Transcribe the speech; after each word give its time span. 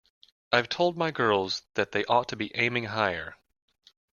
I've 0.51 0.67
told 0.67 0.97
my 0.97 1.11
girls 1.11 1.61
that 1.75 1.91
they 1.91 2.03
ought 2.05 2.27
to 2.29 2.35
be 2.35 2.49
aiming 2.55 2.85
higher. 2.85 3.35